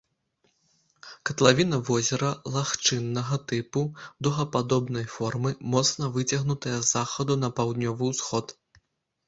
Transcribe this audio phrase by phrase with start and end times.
[1.29, 3.85] Катлавіна возера лагчыннага тыпу
[4.27, 8.45] дугападобнай формы, моцна выцягнутая з захаду на паўднёвы ўсход.